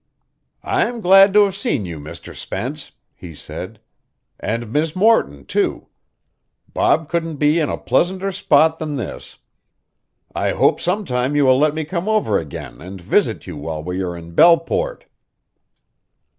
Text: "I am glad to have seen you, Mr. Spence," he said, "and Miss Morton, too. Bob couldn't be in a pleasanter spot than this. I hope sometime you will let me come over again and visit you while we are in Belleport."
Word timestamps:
"I 0.63 0.87
am 0.87 0.99
glad 0.99 1.31
to 1.35 1.43
have 1.43 1.55
seen 1.55 1.85
you, 1.85 1.99
Mr. 1.99 2.35
Spence," 2.35 2.93
he 3.13 3.35
said, 3.35 3.79
"and 4.39 4.73
Miss 4.73 4.95
Morton, 4.95 5.45
too. 5.45 5.89
Bob 6.73 7.07
couldn't 7.07 7.35
be 7.35 7.59
in 7.59 7.69
a 7.69 7.77
pleasanter 7.77 8.31
spot 8.31 8.79
than 8.79 8.95
this. 8.95 9.37
I 10.33 10.53
hope 10.53 10.81
sometime 10.81 11.35
you 11.35 11.45
will 11.45 11.59
let 11.59 11.75
me 11.75 11.85
come 11.85 12.09
over 12.09 12.39
again 12.39 12.81
and 12.81 12.99
visit 12.99 13.45
you 13.45 13.55
while 13.57 13.83
we 13.83 14.01
are 14.01 14.17
in 14.17 14.31
Belleport." 14.33 15.05